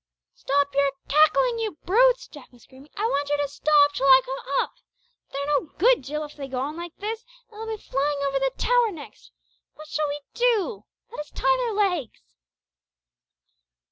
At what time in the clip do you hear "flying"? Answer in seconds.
7.83-8.17